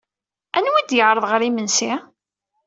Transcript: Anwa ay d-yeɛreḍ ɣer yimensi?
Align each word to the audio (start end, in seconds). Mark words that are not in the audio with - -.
Anwa 0.57 0.77
ay 0.79 0.85
d-yeɛreḍ 0.85 1.25
ɣer 1.27 1.41
yimensi? 1.43 1.93